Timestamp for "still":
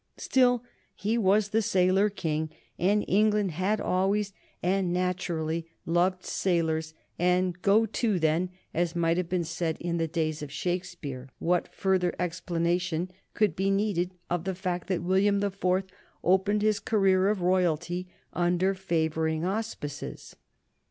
0.17-0.63